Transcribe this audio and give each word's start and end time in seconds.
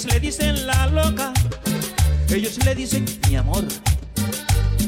Ellas 0.00 0.14
le 0.14 0.20
dicen 0.20 0.66
la 0.66 0.86
loca, 0.86 1.30
ellos 2.30 2.56
le 2.64 2.74
dicen 2.74 3.04
mi 3.28 3.36
amor. 3.36 3.66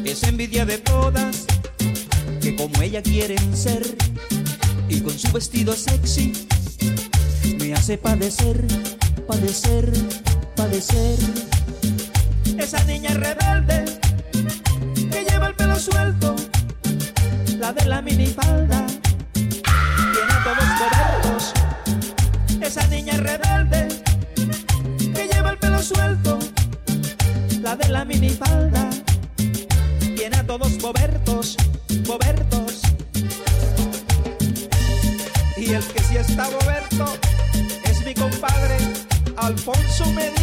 Es 0.06 0.23
envidia 0.23 0.64
de 0.64 0.79
todas 0.79 1.44
que 2.41 2.56
como 2.56 2.81
ella 2.81 3.03
quieren 3.03 3.55
ser 3.55 3.82
y 4.88 5.03
con 5.03 5.12
su 5.19 5.31
vestido 5.31 5.75
sexy 5.75 6.32
me 7.59 7.75
hace 7.75 7.99
padecer, 7.99 8.64
padecer, 9.29 9.93
padecer. 10.56 11.19
Esa 12.56 12.82
niña 12.85 13.11
rebelde 13.11 13.85
que 15.11 15.26
lleva 15.29 15.49
el 15.49 15.55
pelo 15.56 15.79
suelto, 15.79 16.37
la 17.59 17.75
de 17.75 17.85
la 17.85 18.00
minifalda 18.00 18.87
de 27.76 27.88
la 27.88 28.04
minifalda. 28.04 28.90
Tiene 30.16 30.36
a 30.36 30.46
todos 30.46 30.76
bobertos, 30.78 31.56
bobertos. 32.06 32.82
Y 35.56 35.72
el 35.72 35.84
que 35.84 36.02
sí 36.02 36.16
está 36.16 36.48
boberto 36.50 37.06
es 37.84 38.04
mi 38.04 38.14
compadre, 38.14 38.76
Alfonso 39.36 40.04
Medina. 40.12 40.41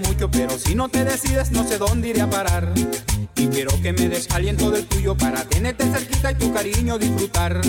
mucho, 0.00 0.30
pero 0.30 0.58
si 0.58 0.74
no 0.74 0.88
te 0.88 1.04
decides 1.04 1.50
no 1.50 1.66
sé 1.66 1.78
dónde 1.78 2.08
iré 2.08 2.20
a 2.20 2.30
parar. 2.30 2.72
Y 3.36 3.46
quiero 3.48 3.70
que 3.80 3.92
me 3.92 4.08
des 4.08 4.30
aliento 4.30 4.70
del 4.70 4.86
tuyo 4.86 5.16
para 5.16 5.44
tenerte 5.44 5.84
cerquita 5.90 6.32
y 6.32 6.34
tu 6.34 6.52
cariño 6.52 6.98
disfrutar. 6.98 7.60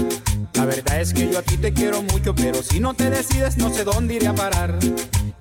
La 0.54 0.66
verdad 0.66 1.00
es 1.00 1.14
que 1.14 1.32
yo 1.32 1.40
a 1.40 1.42
ti 1.42 1.58
te 1.58 1.72
quiero 1.72 2.02
mucho, 2.02 2.36
pero 2.36 2.62
si 2.62 2.80
no 2.80 2.94
te 2.94 3.10
decides 3.10 3.58
no 3.58 3.70
sé 3.70 3.84
dónde 3.84 4.16
iré 4.16 4.28
a 4.28 4.36
parar. 4.36 4.78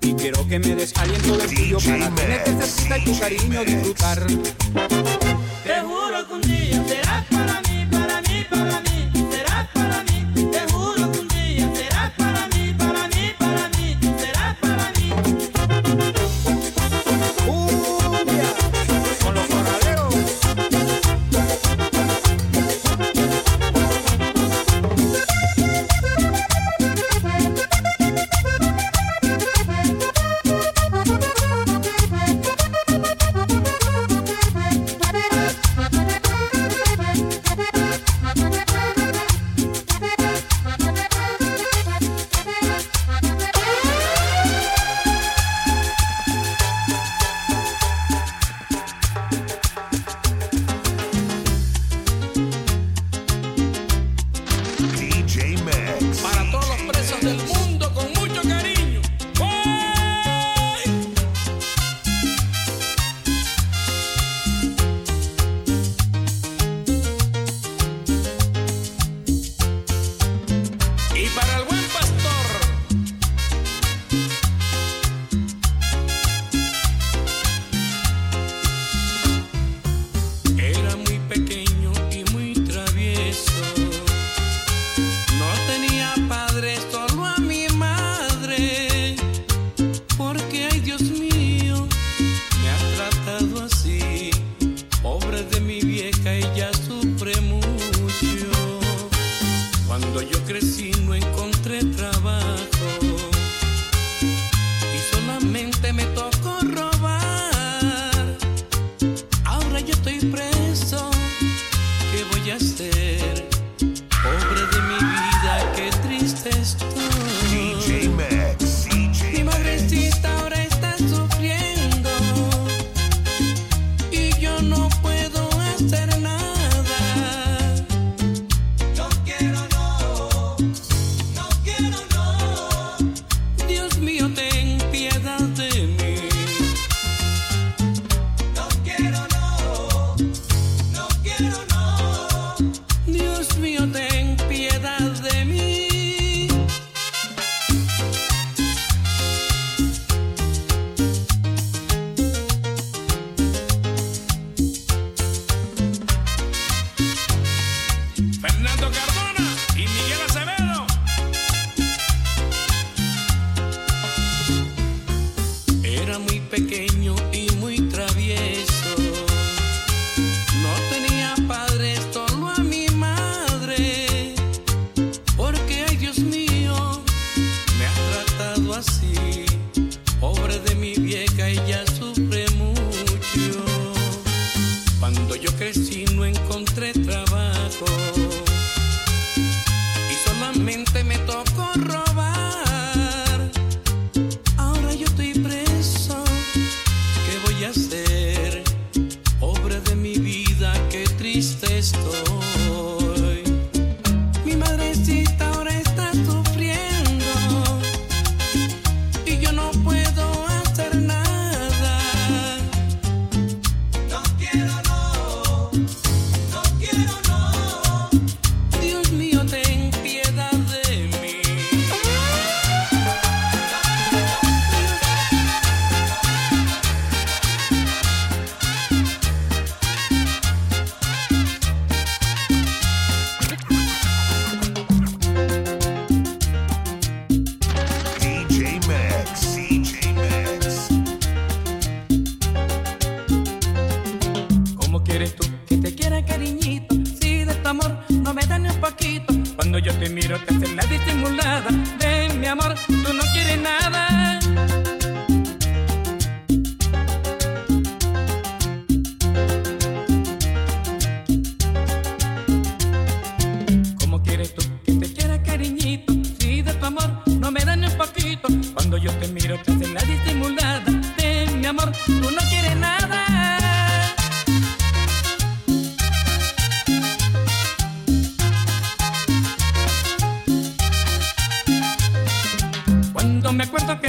Y 0.01 0.13
quiero 0.13 0.47
que 0.47 0.59
me 0.59 0.75
des 0.75 0.95
aliento 0.97 1.37
del 1.37 1.53
tuyo 1.53 1.77
para 1.79 2.09
tenerte 2.15 2.53
cerquita 2.53 2.97
y 2.97 3.03
tu 3.03 3.19
cariño 3.19 3.63
disfrutar. 3.65 4.25
Te 5.63 5.81
juro 5.81 6.27
que 6.27 6.33
un 6.33 6.41
día 6.41 6.83
serás 6.87 7.25
para 7.25 7.61
mí, 7.61 7.87
para 7.91 8.21
mí, 8.21 8.45
para 8.49 8.81
mí. 8.81 8.90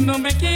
No 0.02 0.18
me 0.18 0.34
quieres, 0.34 0.51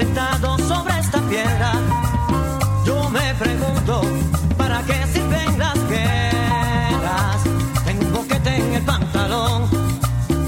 sentado 0.00 0.56
sobre 0.60 0.98
esta 0.98 1.20
piedra, 1.28 1.72
yo 2.86 3.10
me 3.10 3.34
pregunto, 3.34 4.00
¿para 4.56 4.82
qué 4.84 4.98
sirven 5.12 5.58
las 5.58 5.78
guerras? 5.90 7.40
Tengo 7.84 8.06
un 8.06 8.12
boquete 8.14 8.56
en 8.56 8.72
el 8.76 8.82
pantalón, 8.82 9.68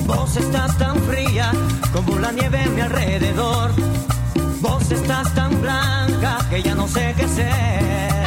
vos 0.07 0.37
estás 0.39 0.79
tan 0.79 0.97
fría 1.03 1.53
como 1.93 2.19
la 2.19 2.33
nieve 2.33 2.63
a 2.63 2.69
mi 2.69 2.81
alrededor, 2.81 3.73
vos 4.63 4.91
estás 4.91 5.35
tan 5.35 5.61
blanca 5.61 6.39
que 6.49 6.63
ya 6.63 6.75
no 6.75 6.89
sé 6.89 7.15
qué 7.19 7.29
ser. 7.29 8.22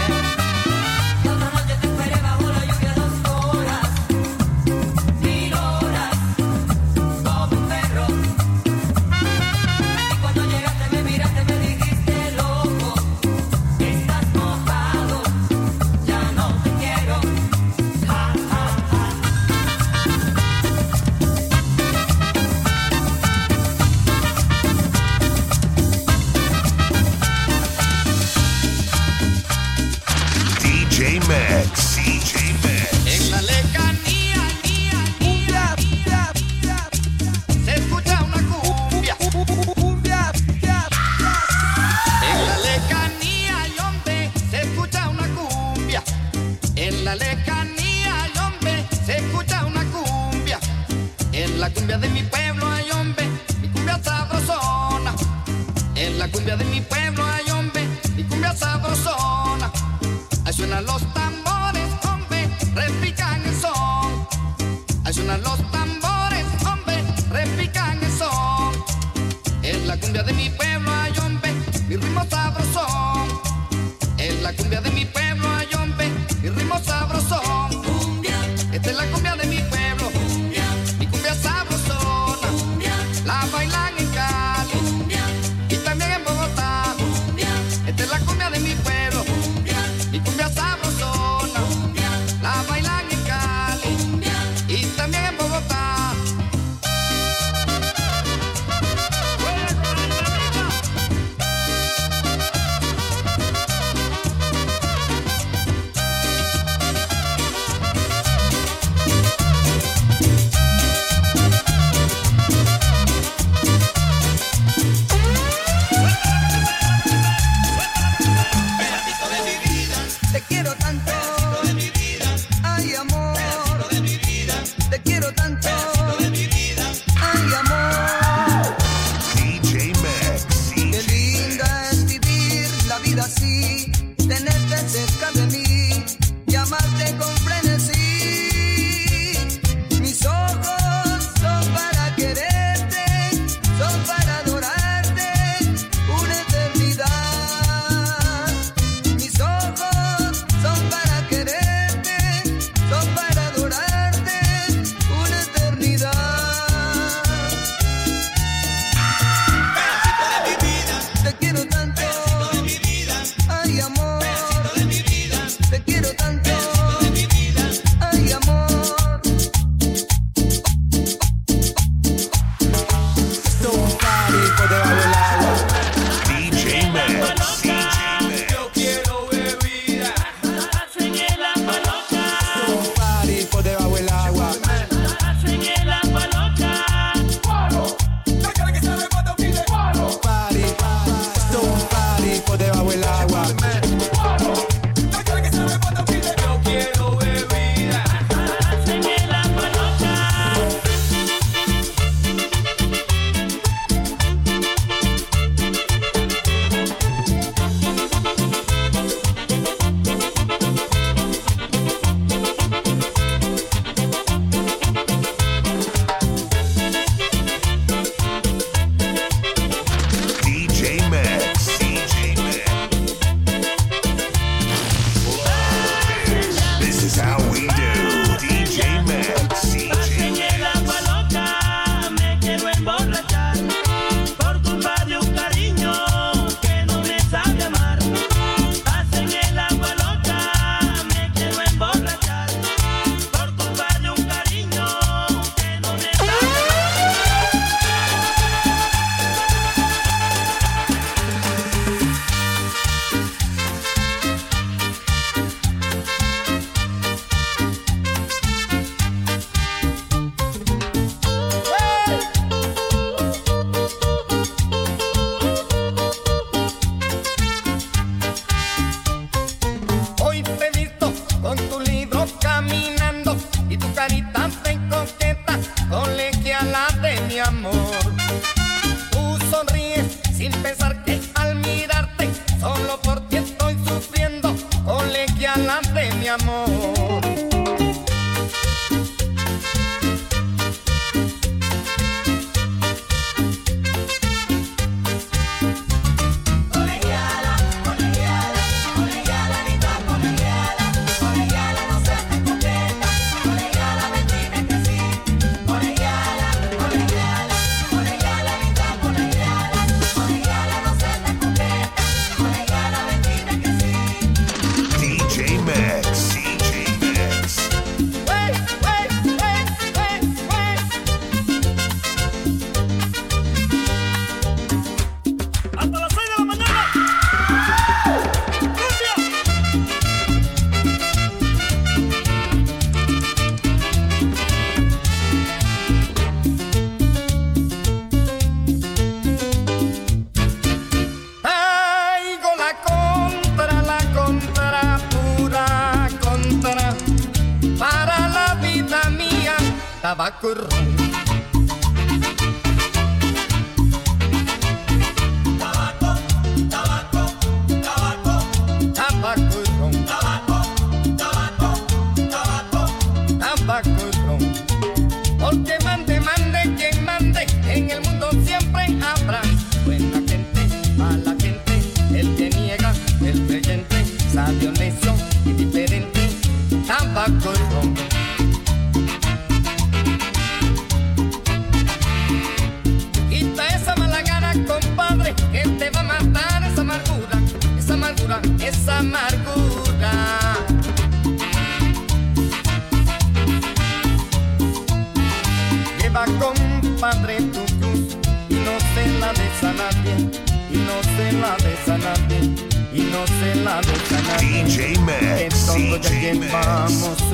En 406.12 406.40
todo 406.40 407.25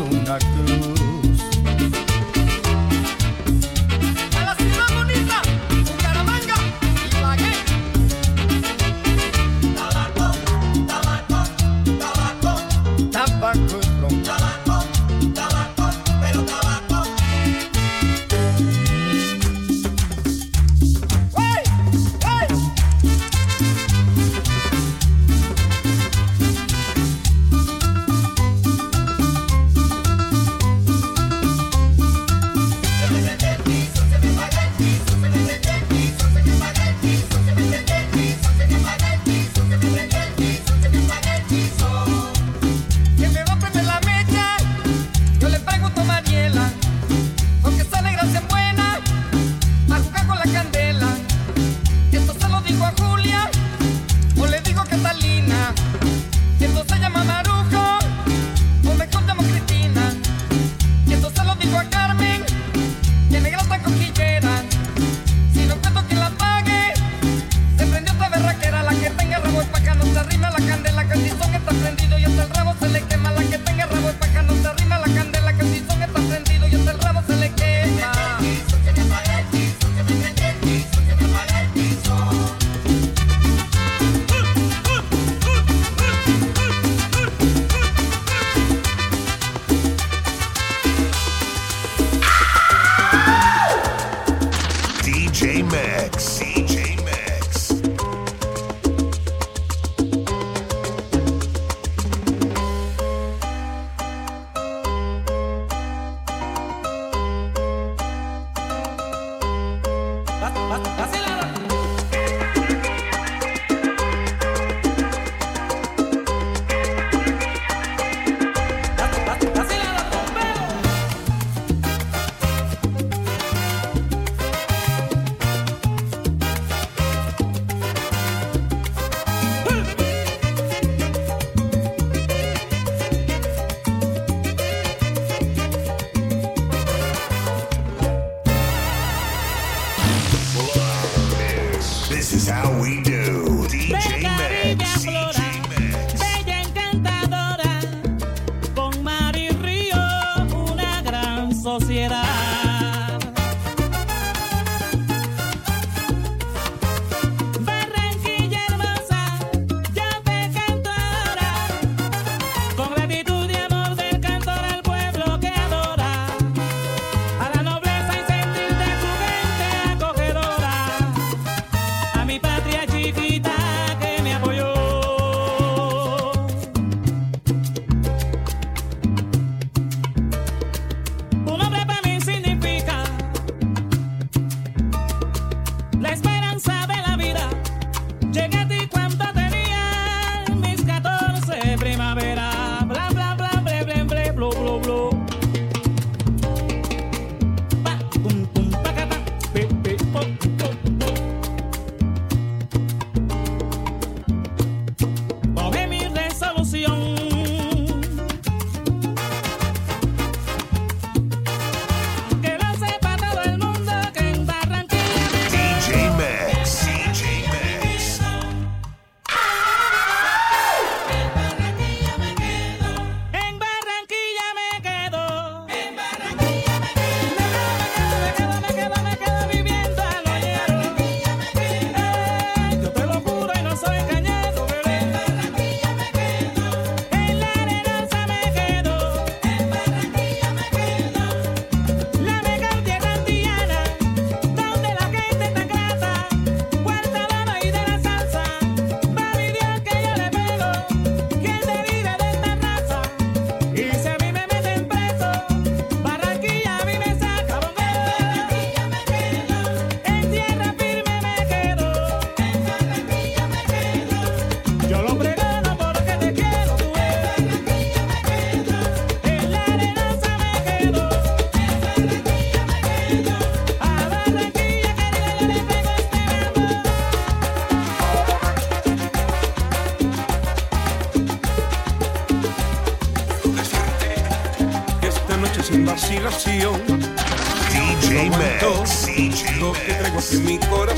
en 290.30 290.46
mi 290.46 290.60
corazón. 290.60 290.91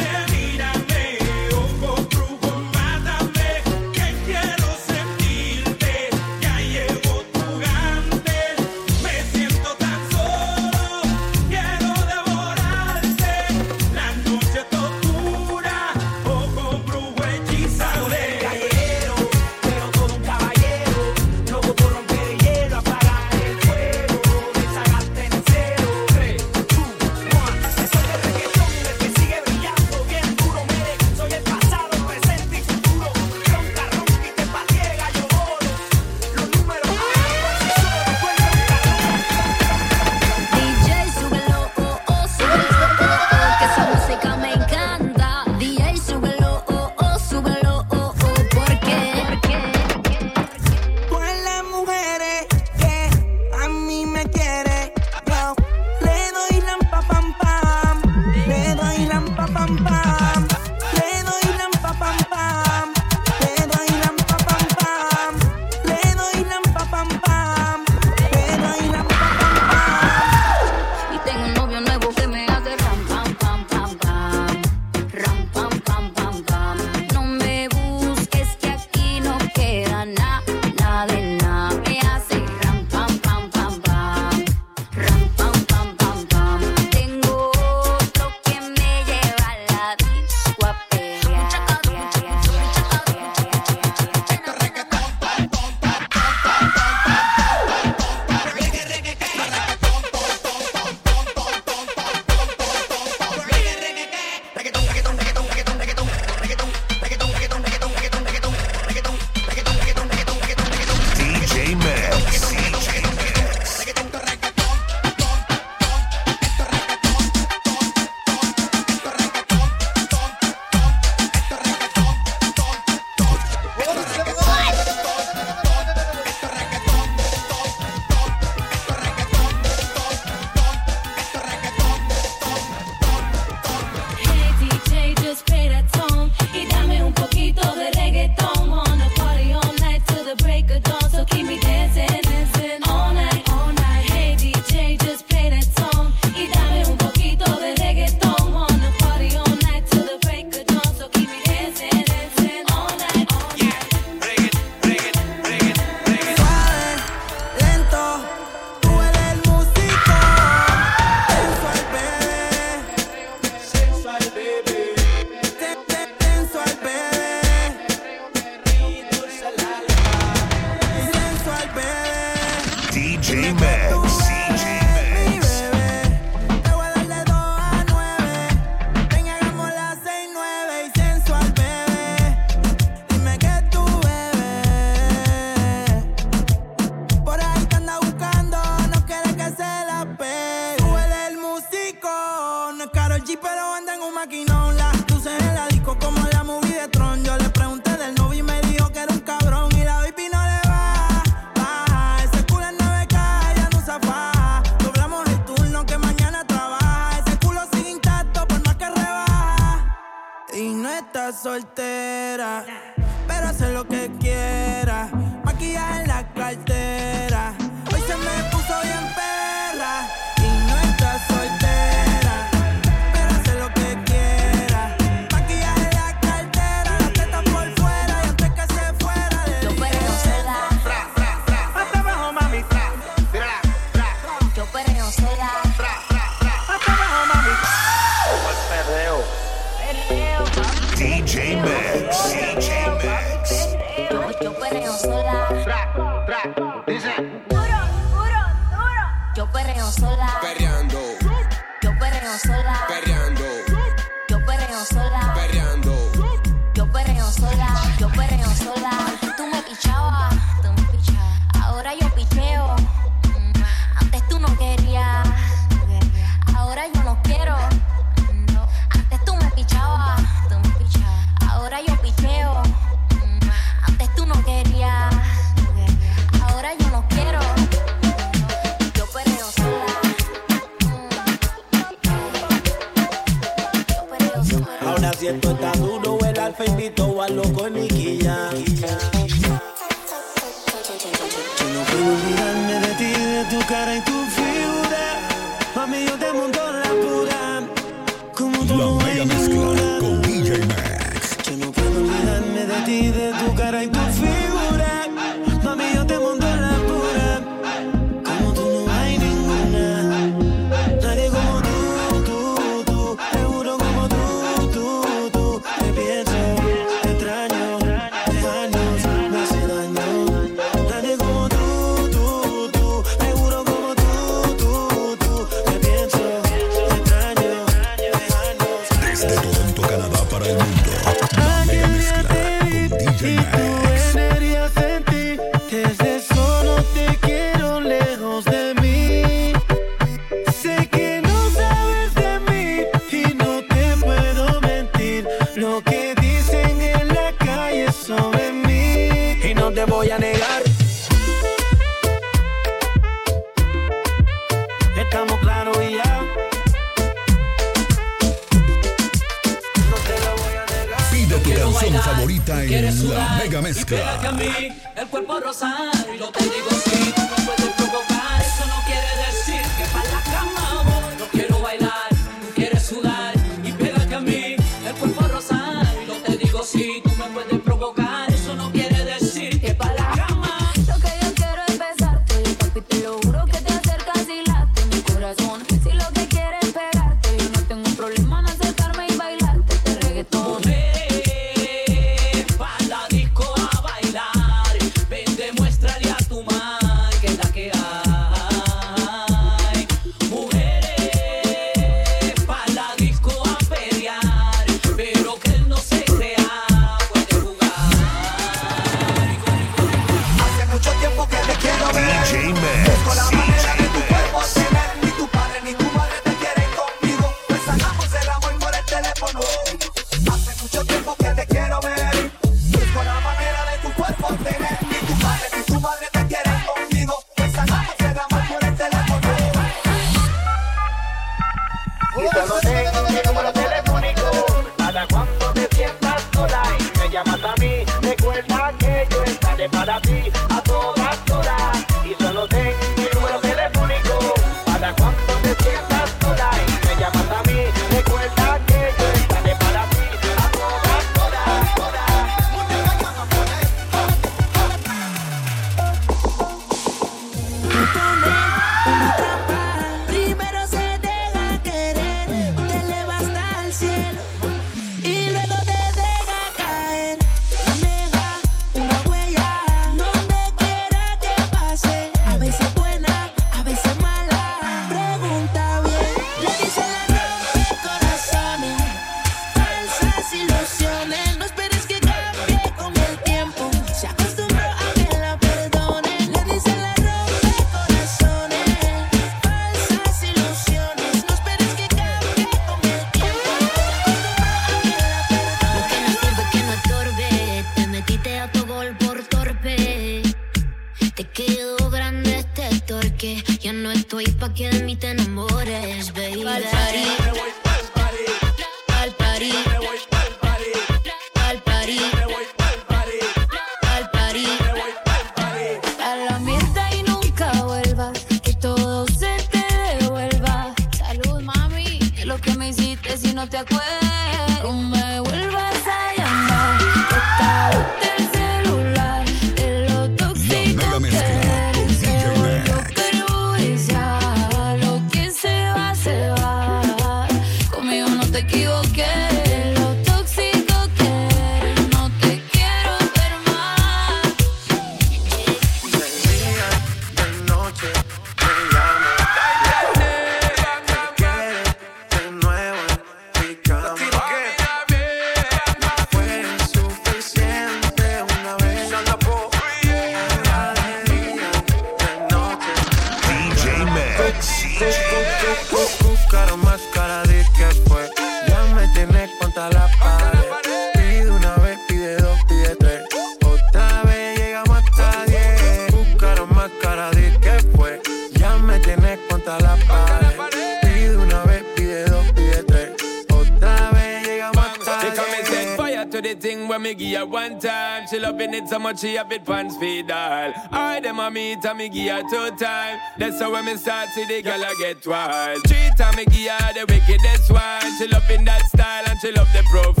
so 588.71 588.79
much 588.79 589.01
she 589.01 589.17
a 589.17 589.25
bit 589.25 589.43
pants 589.43 589.75
feed 589.75 590.09
all. 590.09 590.53
I 590.71 591.01
them 591.01 591.19
a 591.19 591.29
meet 591.29 591.65
and 591.65 591.77
me 591.77 591.89
give 591.89 592.15
her 592.15 592.21
two 592.21 592.55
time. 592.55 592.99
That's 593.17 593.37
how 593.41 593.51
when 593.51 593.65
me 593.65 593.75
start 593.75 594.07
see 594.15 594.23
the 594.23 594.41
girl 594.41 594.63
I 594.63 594.73
get 594.79 595.05
wild. 595.05 595.61
Treat 595.65 595.99
her 595.99 596.15
me 596.15 596.23
give 596.23 596.51
her 596.51 596.73
the 596.73 596.85
wickedest 596.87 597.51
one. 597.51 597.97
She 597.97 598.07
loving 598.07 598.45
that 598.45 598.61
style 598.67 599.03
and 599.09 599.19
she 599.19 599.33
love 599.33 599.51
the 599.51 599.63
profile. 599.69 600.00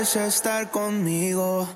Quieres 0.00 0.16
estar 0.16 0.70
conmigo. 0.70 1.68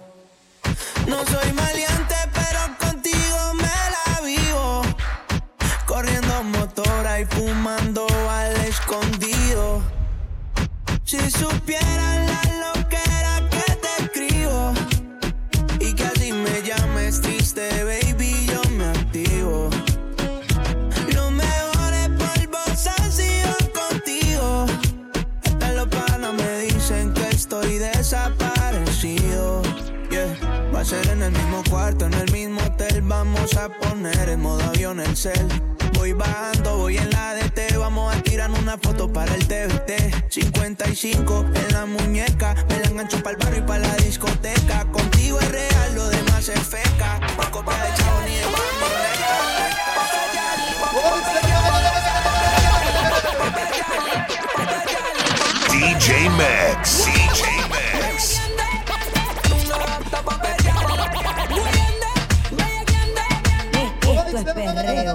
Perreo. 64.87 65.15